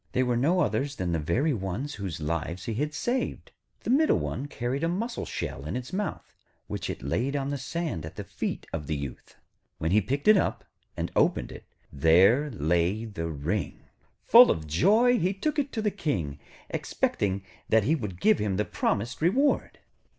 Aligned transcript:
They 0.13 0.23
were 0.23 0.35
no 0.35 0.61
others 0.61 0.95
than 0.95 1.11
the 1.11 1.19
very 1.19 1.53
ones 1.53 1.93
whose 1.93 2.19
lives 2.19 2.65
he 2.65 2.73
had 2.73 2.91
saved. 2.95 3.51
The 3.81 3.91
middle 3.91 4.17
one 4.17 4.47
carried 4.47 4.83
a 4.83 4.87
mussel 4.87 5.27
shell 5.27 5.63
in 5.67 5.75
its 5.75 5.93
mouth, 5.93 6.33
which 6.65 6.89
it 6.89 7.03
laid 7.03 7.35
on 7.35 7.51
the 7.51 7.59
sand 7.59 8.03
at 8.03 8.15
the 8.15 8.23
feet 8.23 8.65
of 8.73 8.87
the 8.87 8.95
Youth. 8.95 9.35
When 9.77 9.91
he 9.91 10.01
picked 10.01 10.27
it 10.27 10.37
up, 10.37 10.65
and 10.97 11.11
opened 11.15 11.51
it, 11.51 11.65
there 11.93 12.49
lay 12.49 13.05
the 13.05 13.27
ring. 13.27 13.81
Full 14.25 14.49
of 14.49 14.65
joy, 14.65 15.19
he 15.19 15.35
took 15.35 15.59
it 15.59 15.71
to 15.73 15.83
the 15.83 15.91
King, 15.91 16.39
expecting 16.71 17.43
that 17.69 17.83
he 17.83 17.93
would 17.93 18.19
give 18.19 18.39
him 18.39 18.57
the 18.57 18.65
promised 18.65 19.21
reward. 19.21 19.77